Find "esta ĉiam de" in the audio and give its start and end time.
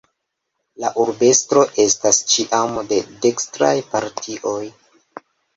1.83-2.99